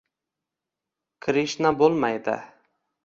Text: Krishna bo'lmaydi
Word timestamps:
Krishna 1.27 1.73
bo'lmaydi 1.83 2.39